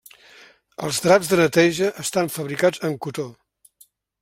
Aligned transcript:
Els 0.87 1.01
draps 1.07 1.29
de 1.33 1.37
neteja 1.41 1.91
estan 2.05 2.33
fabricats 2.39 2.83
en 2.91 2.99
cotó. 3.07 3.29